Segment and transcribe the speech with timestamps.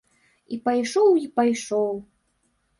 [0.55, 1.95] І пайшоў, і пайшоў.